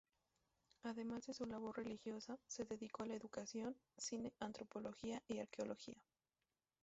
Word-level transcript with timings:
Además 0.81 1.27
de 1.27 1.35
su 1.35 1.45
labor 1.45 1.77
religiosa, 1.77 2.39
se 2.47 2.65
dedicó 2.65 3.03
a 3.03 3.05
la 3.05 3.13
educación, 3.13 3.77
cine, 3.99 4.33
antropología 4.39 5.21
y 5.27 5.37
arqueología. 5.37 6.01